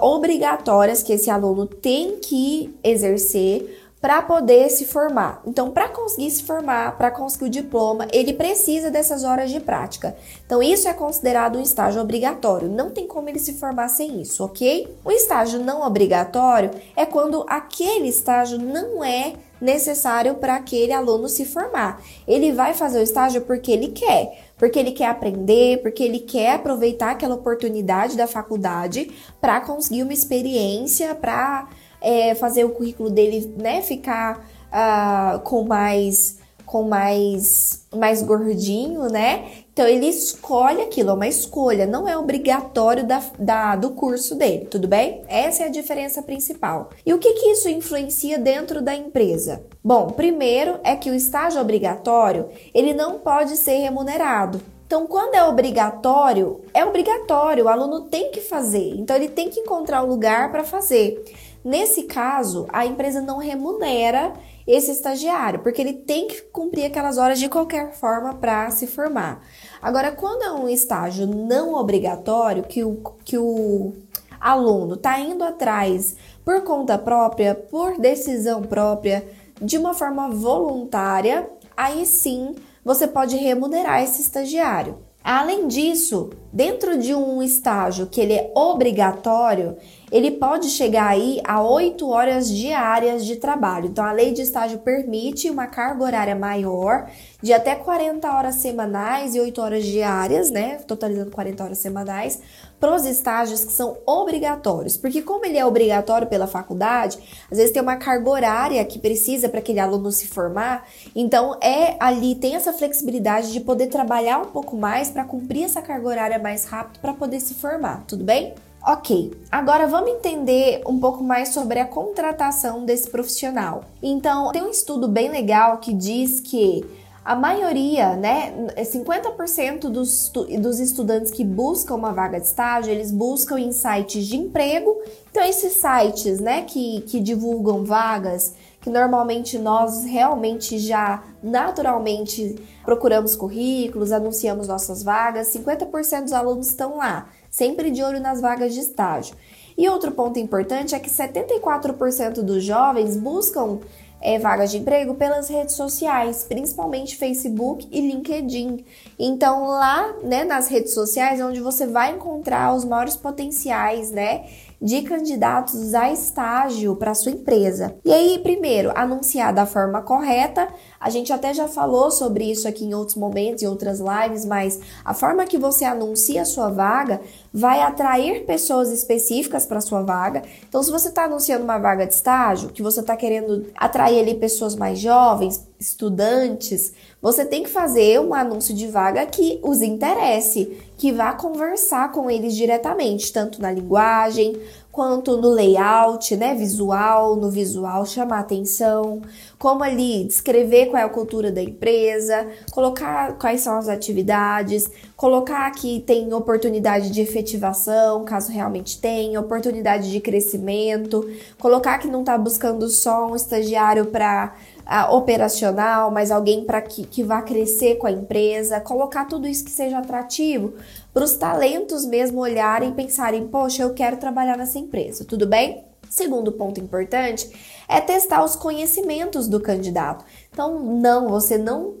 [0.00, 5.42] obrigatórias que esse aluno tem que exercer para poder se formar.
[5.46, 10.16] Então, para conseguir se formar, para conseguir o diploma, ele precisa dessas horas de prática.
[10.46, 12.68] Então, isso é considerado um estágio obrigatório.
[12.68, 14.96] Não tem como ele se formar sem isso, ok?
[15.04, 21.44] O estágio não obrigatório é quando aquele estágio não é necessário para aquele aluno se
[21.44, 22.00] formar.
[22.26, 26.54] Ele vai fazer o estágio porque ele quer, porque ele quer aprender, porque ele quer
[26.54, 31.68] aproveitar aquela oportunidade da faculdade para conseguir uma experiência, para
[32.00, 39.44] é, fazer o currículo dele né, ficar uh, com mais com mais mais gordinho, né?
[39.72, 44.66] Então ele escolhe aquilo, é uma escolha, não é obrigatório da, da, do curso dele,
[44.66, 45.22] tudo bem?
[45.26, 46.90] Essa é a diferença principal.
[47.04, 49.64] E o que, que isso influencia dentro da empresa?
[49.82, 54.60] Bom, primeiro é que o estágio obrigatório ele não pode ser remunerado.
[54.86, 58.96] Então, quando é obrigatório, é obrigatório, o aluno tem que fazer.
[58.96, 61.24] Então, ele tem que encontrar o um lugar para fazer.
[61.64, 64.32] Nesse caso, a empresa não remunera
[64.66, 69.42] esse estagiário, porque ele tem que cumprir aquelas horas de qualquer forma para se formar.
[69.82, 73.92] Agora, quando é um estágio não obrigatório, que o, que o
[74.40, 79.28] aluno está indo atrás por conta própria, por decisão própria,
[79.60, 85.09] de uma forma voluntária, aí sim você pode remunerar esse estagiário.
[85.22, 89.76] Além disso, dentro de um estágio que ele é obrigatório,
[90.10, 93.88] ele pode chegar aí a 8 horas diárias de trabalho.
[93.88, 97.10] Então, a lei de estágio permite uma carga horária maior,
[97.42, 100.76] de até 40 horas semanais e 8 horas diárias, né?
[100.86, 102.40] Totalizando 40 horas semanais,
[102.80, 104.96] para os estágios que são obrigatórios.
[104.96, 107.18] Porque, como ele é obrigatório pela faculdade,
[107.50, 111.96] às vezes tem uma carga horária que precisa para aquele aluno se formar, então é
[112.00, 116.38] ali, tem essa flexibilidade de poder trabalhar um pouco mais para cumprir essa carga horária
[116.38, 118.54] mais rápido para poder se formar, tudo bem?
[118.82, 123.84] Ok, agora vamos entender um pouco mais sobre a contratação desse profissional.
[124.02, 126.82] Então, tem um estudo bem legal que diz que
[127.22, 133.58] a maioria, né, 50% dos, dos estudantes que buscam uma vaga de estágio, eles buscam
[133.60, 134.96] em sites de emprego.
[135.30, 143.36] Então, esses sites, né, que, que divulgam vagas, que normalmente nós realmente já naturalmente procuramos
[143.36, 148.80] currículos, anunciamos nossas vagas, 50% dos alunos estão lá, sempre de olho nas vagas de
[148.80, 149.36] estágio.
[149.76, 153.78] E outro ponto importante é que 74% dos jovens buscam
[154.20, 158.84] é, vagas de emprego pelas redes sociais, principalmente Facebook e LinkedIn.
[159.18, 164.44] Então lá, né, nas redes sociais é onde você vai encontrar os maiores potenciais, né,
[164.80, 167.96] de candidatos a estágio para sua empresa.
[168.04, 170.68] E aí, primeiro, anunciar da forma correta.
[170.98, 174.80] A gente até já falou sobre isso aqui em outros momentos, em outras lives, mas
[175.04, 177.20] a forma que você anuncia a sua vaga
[177.52, 180.42] vai atrair pessoas específicas para sua vaga.
[180.68, 184.34] Então, se você está anunciando uma vaga de estágio, que você está querendo atrair ali
[184.34, 190.78] pessoas mais jovens, estudantes, você tem que fazer um anúncio de vaga que os interesse,
[190.98, 194.60] que vá conversar com eles diretamente, tanto na linguagem
[194.92, 199.22] quanto no layout, né, visual, no visual chamar atenção,
[199.58, 205.70] como ali descrever qual é a cultura da empresa, colocar quais são as atividades, colocar
[205.70, 211.24] que tem oportunidade de efetivação, caso realmente tenha, oportunidade de crescimento,
[211.58, 214.56] colocar que não está buscando só um estagiário para
[214.90, 219.64] uh, operacional, mas alguém para que, que vá crescer com a empresa, colocar tudo isso
[219.64, 220.74] que seja atrativo
[221.14, 225.84] para os talentos mesmo olharem e pensarem, poxa, eu quero trabalhar nessa empresa, tudo bem?
[226.08, 227.48] Segundo ponto importante
[227.88, 230.24] é testar os conhecimentos do candidato.
[230.52, 231.94] Então, não, você não,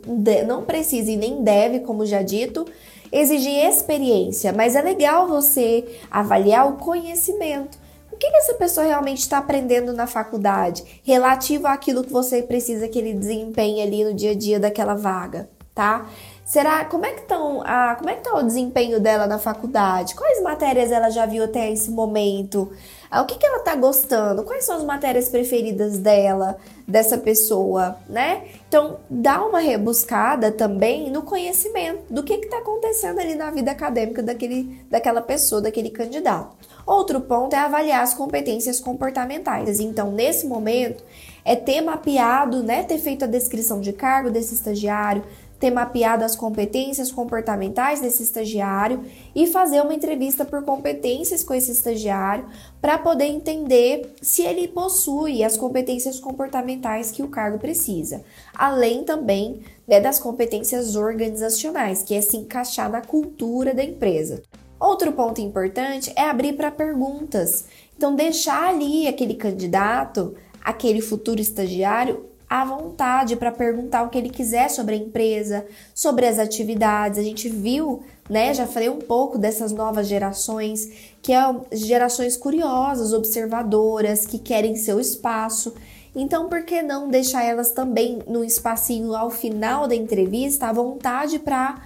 [0.46, 2.66] não precisa e nem deve, como já dito,
[3.12, 7.78] exigir experiência, mas é legal você avaliar o conhecimento
[8.20, 12.98] que, que essa pessoa realmente está aprendendo na faculdade relativo àquilo que você precisa que
[12.98, 16.06] ele desempenhe ali no dia a dia daquela vaga, tá?
[16.44, 20.14] Será como é que estão a como é que tá o desempenho dela na faculdade?
[20.14, 22.70] Quais matérias ela já viu até esse momento?
[23.10, 24.42] Ah, o que, que ela tá gostando?
[24.42, 26.56] Quais são as matérias preferidas dela,
[26.86, 28.42] dessa pessoa, né?
[28.70, 34.22] Então, dá uma rebuscada também no conhecimento do que está acontecendo ali na vida acadêmica
[34.22, 36.56] daquele, daquela pessoa, daquele candidato.
[36.86, 39.80] Outro ponto é avaliar as competências comportamentais.
[39.80, 41.02] Então, nesse momento,
[41.44, 45.24] é ter mapeado, né, ter feito a descrição de cargo desse estagiário,
[45.60, 51.70] ter mapeado as competências comportamentais desse estagiário e fazer uma entrevista por competências com esse
[51.70, 52.46] estagiário
[52.80, 59.60] para poder entender se ele possui as competências comportamentais que o cargo precisa, além também
[59.86, 64.42] né, das competências organizacionais, que é se encaixar na cultura da empresa.
[64.80, 67.66] Outro ponto importante é abrir para perguntas.
[67.98, 74.28] Então, deixar ali aquele candidato, aquele futuro estagiário, à vontade para perguntar o que ele
[74.28, 77.16] quiser sobre a empresa, sobre as atividades.
[77.16, 78.52] A gente viu, né?
[78.52, 84.74] Já falei um pouco dessas novas gerações, que são é gerações curiosas, observadoras, que querem
[84.74, 85.72] seu espaço.
[86.12, 91.38] Então, por que não deixar elas também no espacinho ao final da entrevista à vontade
[91.38, 91.80] para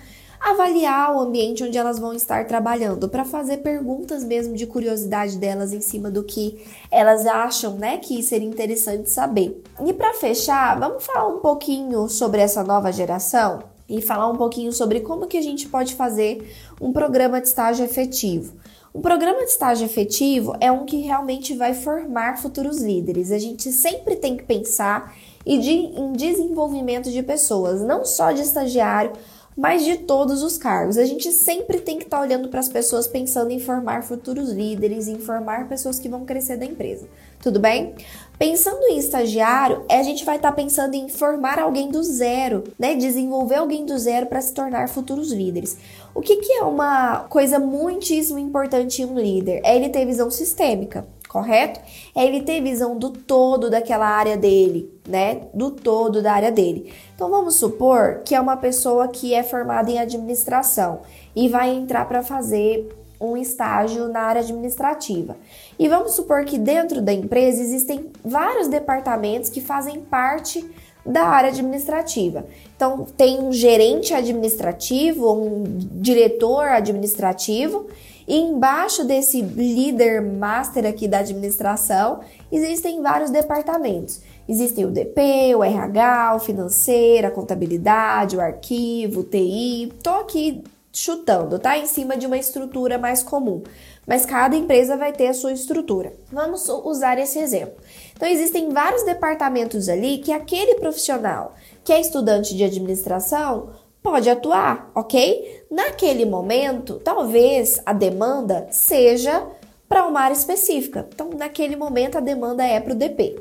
[0.44, 5.72] avaliar o ambiente onde elas vão estar trabalhando, para fazer perguntas mesmo de curiosidade delas
[5.72, 9.62] em cima do que elas acham, né, que seria interessante saber.
[9.86, 14.70] E para fechar, vamos falar um pouquinho sobre essa nova geração e falar um pouquinho
[14.70, 18.52] sobre como que a gente pode fazer um programa de estágio efetivo.
[18.94, 23.32] Um programa de estágio efetivo é um que realmente vai formar futuros líderes.
[23.32, 28.42] A gente sempre tem que pensar e de, em desenvolvimento de pessoas, não só de
[28.42, 29.12] estagiário,
[29.56, 30.98] mas de todos os cargos.
[30.98, 34.50] A gente sempre tem que estar tá olhando para as pessoas pensando em formar futuros
[34.50, 37.06] líderes, em formar pessoas que vão crescer da empresa.
[37.40, 37.94] Tudo bem?
[38.38, 42.94] Pensando em estagiário, a gente vai estar tá pensando em formar alguém do zero, né?
[42.94, 45.76] Desenvolver alguém do zero para se tornar futuros líderes.
[46.14, 49.60] O que, que é uma coisa muitíssimo importante em um líder?
[49.64, 51.80] É ele ter visão sistêmica correto?
[52.14, 55.42] É ele ter visão do todo daquela área dele, né?
[55.52, 56.92] Do todo da área dele.
[57.14, 61.00] Então vamos supor que é uma pessoa que é formada em administração
[61.34, 62.88] e vai entrar para fazer
[63.20, 65.36] um estágio na área administrativa.
[65.78, 70.64] E vamos supor que dentro da empresa existem vários departamentos que fazem parte
[71.04, 72.46] da área administrativa.
[72.74, 75.64] Então, tem um gerente administrativo, um
[76.00, 77.86] diretor administrativo
[78.26, 84.22] e embaixo desse líder master aqui da administração, existem vários departamentos.
[84.48, 89.92] Existem o DP, o RH, o financeiro, a contabilidade, o arquivo, o TI.
[90.02, 91.76] Tô aqui chutando, tá?
[91.76, 93.62] Em cima de uma estrutura mais comum.
[94.06, 96.12] mas cada empresa vai ter a sua estrutura.
[96.30, 97.74] Vamos usar esse exemplo.
[98.14, 103.70] Então, existem vários departamentos ali que aquele profissional que é estudante de administração
[104.02, 105.64] pode atuar, ok?
[105.70, 109.46] Naquele momento, talvez a demanda seja
[109.88, 111.08] para uma área específica.
[111.14, 113.40] Então, naquele momento, a demanda é para o DP.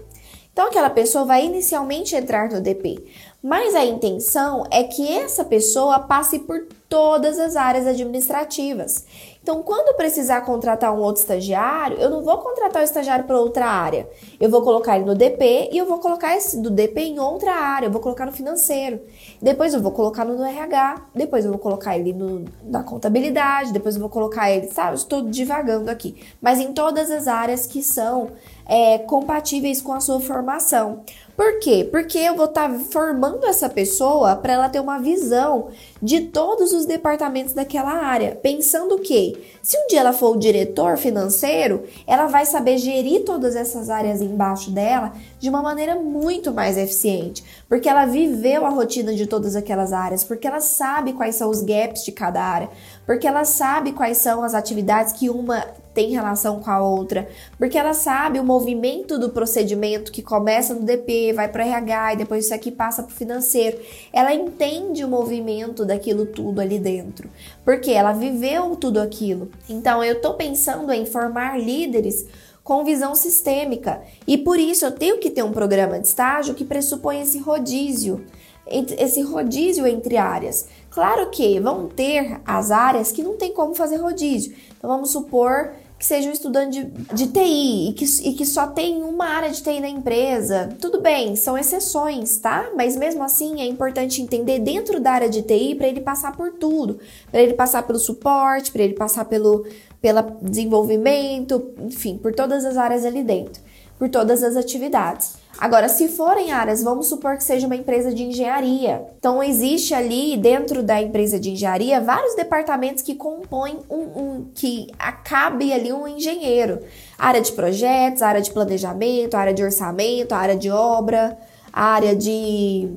[0.53, 3.03] Então, aquela pessoa vai inicialmente entrar no DP,
[3.41, 9.03] mas a intenção é que essa pessoa passe por todas as áreas administrativas.
[9.43, 13.65] Então, quando precisar contratar um outro estagiário, eu não vou contratar o estagiário para outra
[13.65, 14.09] área.
[14.39, 17.53] Eu vou colocar ele no DP e eu vou colocar esse do DP em outra
[17.53, 17.87] área.
[17.87, 19.01] Eu vou colocar no financeiro.
[19.41, 21.07] Depois eu vou colocar no RH.
[21.13, 23.73] Depois eu vou colocar ele no, na contabilidade.
[23.73, 24.95] Depois eu vou colocar ele, sabe?
[24.95, 26.15] Estou divagando aqui.
[26.41, 28.29] Mas em todas as áreas que são
[28.65, 31.03] é, compatíveis com a sua formação.
[31.35, 31.87] Por quê?
[31.89, 35.69] Porque eu vou estar tá formando essa pessoa para ela ter uma visão
[35.99, 40.95] de todos os departamentos daquela área, pensando que se um dia ela for o diretor
[40.95, 46.77] financeiro, ela vai saber gerir todas essas áreas embaixo dela de uma maneira muito mais
[46.77, 51.49] eficiente, porque ela viveu a rotina de todas aquelas áreas, porque ela sabe quais são
[51.49, 52.69] os gaps de cada área,
[53.07, 57.27] porque ela sabe quais são as atividades que uma tem relação com a outra,
[57.57, 62.17] porque ela sabe o movimento do procedimento que começa no DP, vai para RH e
[62.17, 63.79] depois isso aqui passa para o financeiro.
[64.11, 67.29] Ela entende o movimento daquilo tudo ali dentro,
[67.63, 69.51] porque ela viveu tudo aquilo.
[69.69, 72.25] Então eu estou pensando em formar líderes
[72.63, 76.63] com visão sistêmica e por isso eu tenho que ter um programa de estágio que
[76.63, 78.25] pressupõe esse rodízio
[78.65, 80.67] esse rodízio entre áreas.
[80.89, 84.55] Claro que vão ter as áreas que não tem como fazer rodízio.
[84.77, 85.71] Então vamos supor
[86.03, 89.49] que seja um estudante de, de TI e que, e que só tem uma área
[89.49, 90.75] de TI na empresa.
[90.81, 92.69] Tudo bem, são exceções, tá?
[92.75, 96.51] Mas mesmo assim é importante entender dentro da área de TI para ele passar por
[96.51, 96.99] tudo,
[97.31, 99.65] para ele passar pelo suporte, para ele passar pelo
[100.01, 103.61] pela desenvolvimento, enfim, por todas as áreas ali dentro,
[104.03, 105.35] por todas as atividades.
[105.57, 109.05] Agora, se forem áreas, vamos supor que seja uma empresa de engenharia.
[109.17, 114.87] Então, existe ali dentro da empresa de engenharia vários departamentos que compõem um, um que
[114.99, 116.79] acabe ali um engenheiro.
[117.17, 121.37] Área de projetos, área de planejamento, área de orçamento, área de obra,
[121.71, 122.89] área de,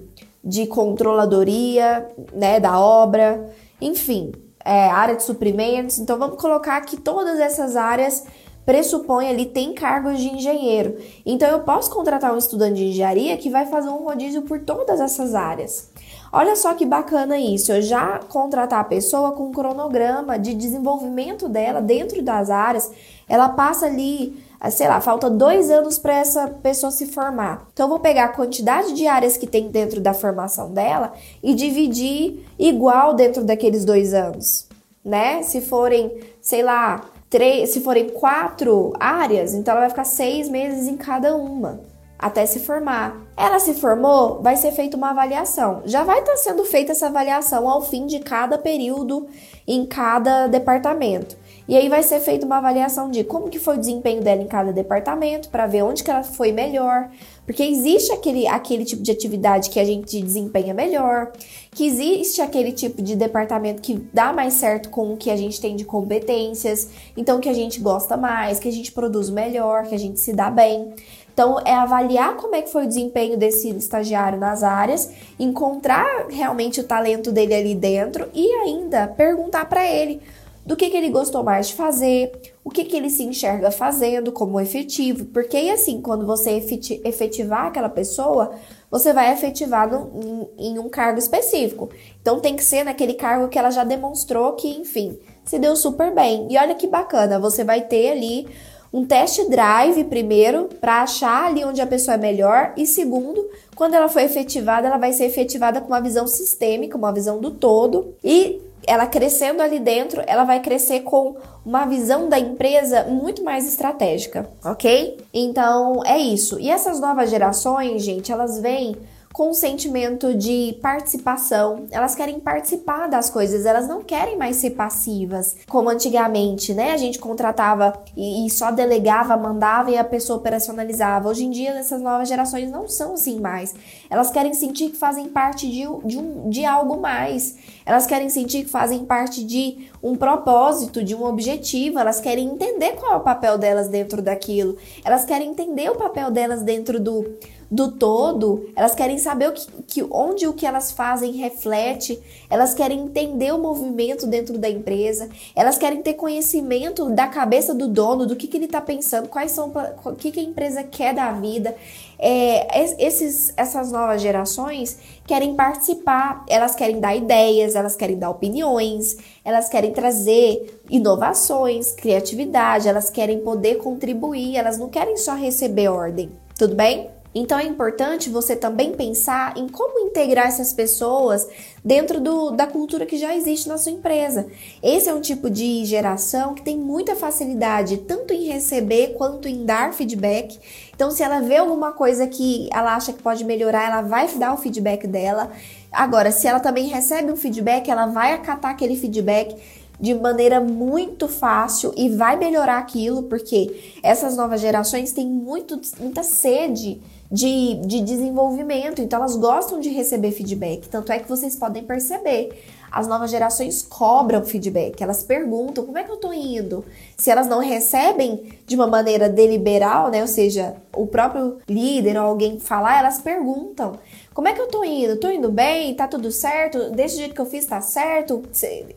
[0.42, 3.48] de controladoria, né, da obra,
[3.80, 4.32] enfim,
[4.64, 6.00] é, área de suprimentos.
[6.00, 8.24] Então, vamos colocar que todas essas áreas
[8.66, 10.98] pressupõe ali tem cargos de engenheiro.
[11.24, 15.00] Então eu posso contratar um estudante de engenharia que vai fazer um rodízio por todas
[15.00, 15.88] essas áreas.
[16.32, 21.48] Olha só que bacana isso, eu já contratar a pessoa com um cronograma de desenvolvimento
[21.48, 22.90] dela dentro das áreas,
[23.28, 24.36] ela passa ali,
[24.70, 27.68] sei lá, falta dois anos para essa pessoa se formar.
[27.72, 31.12] Então eu vou pegar a quantidade de áreas que tem dentro da formação dela
[31.42, 34.66] e dividir igual dentro daqueles dois anos,
[35.04, 35.42] né?
[35.42, 40.86] Se forem, sei lá, três, se forem quatro áreas, então ela vai ficar seis meses
[40.86, 41.80] em cada uma
[42.18, 43.16] até se formar.
[43.36, 45.82] Ela se formou, vai ser feita uma avaliação.
[45.84, 49.26] Já vai estar sendo feita essa avaliação ao fim de cada período
[49.66, 51.36] em cada departamento.
[51.68, 54.46] E aí vai ser feita uma avaliação de como que foi o desempenho dela em
[54.46, 57.10] cada departamento para ver onde que ela foi melhor,
[57.46, 61.30] porque existe aquele, aquele tipo de atividade que a gente desempenha melhor,
[61.70, 65.60] que existe aquele tipo de departamento que dá mais certo com o que a gente
[65.60, 69.94] tem de competências, então que a gente gosta mais, que a gente produz melhor, que
[69.94, 70.92] a gente se dá bem.
[71.32, 76.80] Então, é avaliar como é que foi o desempenho desse estagiário nas áreas, encontrar realmente
[76.80, 80.22] o talento dele ali dentro e ainda perguntar para ele
[80.64, 82.32] do que, que ele gostou mais de fazer,
[82.66, 86.60] o que, que ele se enxerga fazendo como efetivo, porque aí assim, quando você
[87.04, 88.56] efetivar aquela pessoa,
[88.90, 91.88] você vai efetivar no, em, em um cargo específico.
[92.20, 96.12] Então tem que ser naquele cargo que ela já demonstrou que, enfim, se deu super
[96.12, 96.48] bem.
[96.50, 98.48] E olha que bacana, você vai ter ali
[98.92, 103.94] um test drive primeiro para achar ali onde a pessoa é melhor e segundo, quando
[103.94, 108.16] ela for efetivada, ela vai ser efetivada com uma visão sistêmica, uma visão do todo
[108.24, 113.66] e ela crescendo ali dentro, ela vai crescer com uma visão da empresa muito mais
[113.66, 115.18] estratégica, ok?
[115.34, 116.60] Então é isso.
[116.60, 118.96] E essas novas gerações, gente, elas vêm
[119.36, 121.84] com um sentimento de participação.
[121.90, 126.92] Elas querem participar das coisas, elas não querem mais ser passivas, como antigamente, né?
[126.92, 131.28] A gente contratava e, só delegava, mandava e a pessoa operacionalizava.
[131.28, 133.74] Hoje em dia, essas novas gerações não são assim mais.
[134.08, 137.56] Elas querem sentir que fazem parte de, de, um, de algo mais.
[137.86, 142.96] Elas querem sentir que fazem parte de um propósito, de um objetivo, elas querem entender
[142.96, 147.24] qual é o papel delas dentro daquilo, elas querem entender o papel delas dentro do,
[147.70, 152.74] do todo, elas querem saber o que, que, onde o que elas fazem reflete, elas
[152.74, 158.26] querem entender o movimento dentro da empresa, elas querem ter conhecimento da cabeça do dono,
[158.26, 159.72] do que, que ele está pensando, quais são
[160.04, 161.74] o que, que a empresa quer da vida.
[162.18, 169.16] É, esses, essas novas gerações querem participar, elas querem dar ideias, elas querem dar opiniões,
[169.44, 176.30] elas querem trazer inovações, criatividade, elas querem poder contribuir, elas não querem só receber ordem.
[176.56, 177.15] Tudo bem?
[177.38, 181.46] Então é importante você também pensar em como integrar essas pessoas
[181.84, 184.46] dentro do, da cultura que já existe na sua empresa.
[184.82, 189.66] Esse é um tipo de geração que tem muita facilidade tanto em receber quanto em
[189.66, 190.58] dar feedback.
[190.94, 194.54] Então, se ela vê alguma coisa que ela acha que pode melhorar, ela vai dar
[194.54, 195.52] o feedback dela.
[195.92, 199.54] Agora, se ela também recebe um feedback, ela vai acatar aquele feedback
[200.00, 206.22] de maneira muito fácil e vai melhorar aquilo, porque essas novas gerações têm muito, muita
[206.22, 206.98] sede
[207.30, 210.88] de, de desenvolvimento, então elas gostam de receber feedback.
[210.88, 216.04] Tanto é que vocês podem perceber, as novas gerações cobram feedback, elas perguntam como é
[216.04, 216.84] que eu tô indo.
[217.16, 222.26] Se elas não recebem de uma maneira deliberal, né, ou seja, o próprio líder ou
[222.26, 223.98] alguém falar, elas perguntam.
[224.36, 225.16] Como é que eu tô indo?
[225.16, 225.94] Tô indo bem?
[225.94, 226.90] Tá tudo certo?
[226.90, 228.42] Desse jeito que eu fiz tá certo?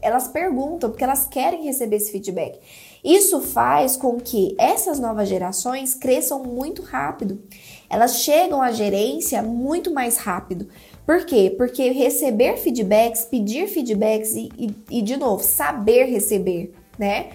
[0.01, 2.59] Elas perguntam porque elas querem receber esse feedback.
[3.01, 7.41] Isso faz com que essas novas gerações cresçam muito rápido.
[7.89, 10.67] Elas chegam à gerência muito mais rápido.
[11.05, 11.55] Por quê?
[11.57, 17.29] Porque receber feedbacks, pedir feedbacks e, e, e de novo, saber receber, né?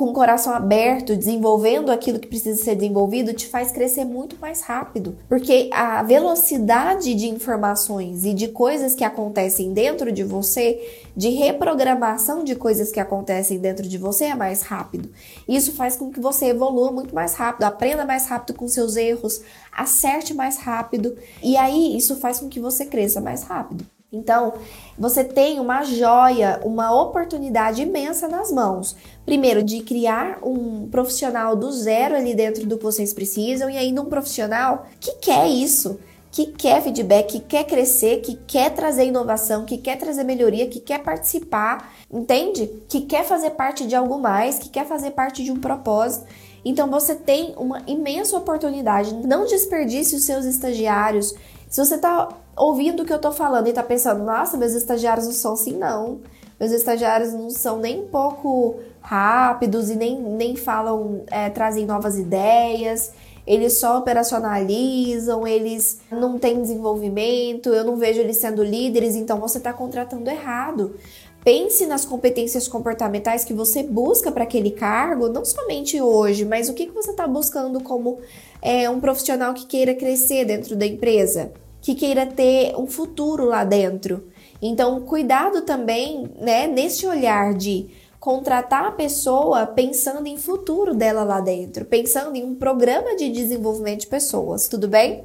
[0.00, 4.62] Com o coração aberto, desenvolvendo aquilo que precisa ser desenvolvido, te faz crescer muito mais
[4.62, 5.14] rápido.
[5.28, 12.42] Porque a velocidade de informações e de coisas que acontecem dentro de você, de reprogramação
[12.42, 15.10] de coisas que acontecem dentro de você é mais rápido.
[15.46, 19.42] Isso faz com que você evolua muito mais rápido, aprenda mais rápido com seus erros,
[19.70, 23.84] acerte mais rápido, e aí isso faz com que você cresça mais rápido.
[24.12, 24.54] Então,
[24.98, 28.96] você tem uma joia, uma oportunidade imensa nas mãos.
[29.30, 34.02] Primeiro, de criar um profissional do zero ali dentro do que vocês precisam, e ainda
[34.02, 36.00] um profissional que quer isso,
[36.32, 40.80] que quer feedback, que quer crescer, que quer trazer inovação, que quer trazer melhoria, que
[40.80, 42.68] quer participar, entende?
[42.88, 46.26] Que quer fazer parte de algo mais, que quer fazer parte de um propósito.
[46.64, 49.14] Então você tem uma imensa oportunidade.
[49.14, 51.36] Não desperdice os seus estagiários.
[51.68, 55.26] Se você está ouvindo o que eu tô falando e tá pensando, nossa, meus estagiários
[55.26, 56.18] não são assim, não.
[56.58, 62.18] Meus estagiários não são nem um pouco rápidos e nem, nem falam, é, trazem novas
[62.18, 63.12] ideias,
[63.46, 69.58] eles só operacionalizam, eles não têm desenvolvimento, eu não vejo eles sendo líderes, então você
[69.58, 70.94] está contratando errado.
[71.42, 76.74] Pense nas competências comportamentais que você busca para aquele cargo, não somente hoje, mas o
[76.74, 78.18] que, que você está buscando como
[78.60, 83.64] é, um profissional que queira crescer dentro da empresa que queira ter um futuro lá
[83.64, 84.28] dentro.
[84.60, 87.88] Então, cuidado também, né, nesse olhar de
[88.20, 94.00] contratar a pessoa pensando em futuro dela lá dentro, pensando em um programa de desenvolvimento
[94.00, 95.24] de pessoas, tudo bem?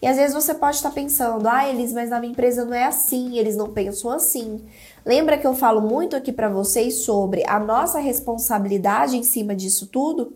[0.00, 2.84] E às vezes você pode estar pensando, ah, Elis, mas na minha empresa não é
[2.84, 4.64] assim, eles não pensam assim.
[5.04, 9.88] Lembra que eu falo muito aqui para vocês sobre a nossa responsabilidade em cima disso
[9.88, 10.32] tudo?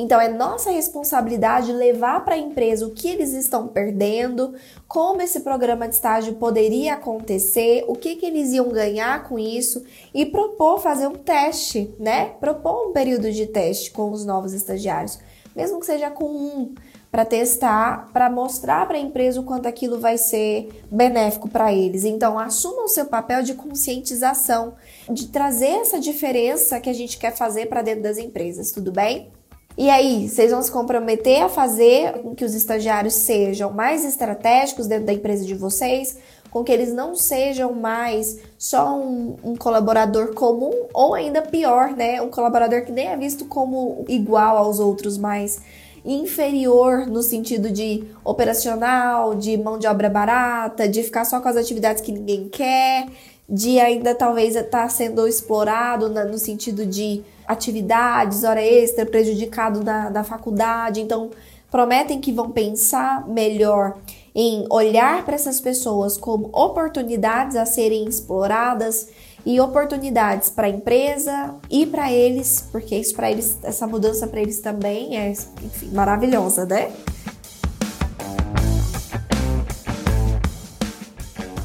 [0.00, 4.54] Então é nossa responsabilidade levar para a empresa o que eles estão perdendo,
[4.86, 9.82] como esse programa de estágio poderia acontecer, o que, que eles iam ganhar com isso
[10.14, 12.26] e propor fazer um teste, né?
[12.38, 15.18] Propor um período de teste com os novos estagiários,
[15.56, 16.74] mesmo que seja com um
[17.10, 22.04] para testar, para mostrar para a empresa o quanto aquilo vai ser benéfico para eles.
[22.04, 24.74] Então, assuma o seu papel de conscientização,
[25.10, 29.32] de trazer essa diferença que a gente quer fazer para dentro das empresas, tudo bem?
[29.78, 34.88] E aí, vocês vão se comprometer a fazer com que os estagiários sejam mais estratégicos
[34.88, 36.18] dentro da empresa de vocês,
[36.50, 42.20] com que eles não sejam mais só um, um, colaborador comum, ou ainda pior, né?
[42.20, 45.62] Um colaborador que nem é visto como igual aos outros, mas
[46.04, 51.56] inferior no sentido de operacional, de mão de obra barata, de ficar só com as
[51.56, 53.06] atividades que ninguém quer,
[53.48, 60.10] de ainda talvez estar tá sendo explorado no sentido de atividades, hora extra, prejudicado da,
[60.10, 61.00] da faculdade.
[61.00, 61.30] Então,
[61.70, 63.96] prometem que vão pensar melhor
[64.34, 69.08] em olhar para essas pessoas como oportunidades a serem exploradas
[69.46, 74.40] e oportunidades para a empresa e para eles, porque isso para eles, essa mudança para
[74.40, 76.92] eles também é, enfim, maravilhosa, né?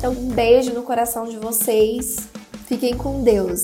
[0.03, 2.27] Então, um beijo no coração de vocês.
[2.65, 3.63] Fiquem com Deus.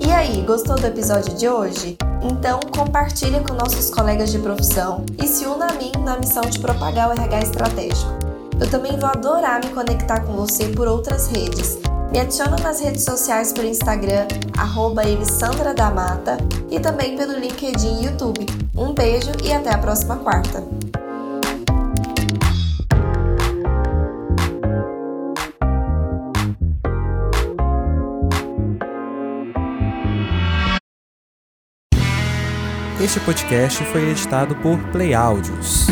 [0.00, 1.98] E aí, gostou do episódio de hoje?
[2.22, 6.60] Então compartilha com nossos colegas de profissão e se una a mim na missão de
[6.60, 8.12] propagar o RH estratégico.
[8.60, 11.80] Eu também vou adorar me conectar com você por outras redes
[12.10, 15.02] me adiciona nas redes sociais pelo Instagram, arroba
[15.76, 16.38] Damata,
[16.70, 18.46] e também pelo LinkedIn e YouTube.
[18.74, 20.64] Um beijo e até a próxima quarta!
[33.00, 35.86] Este podcast foi editado por Play Áudios.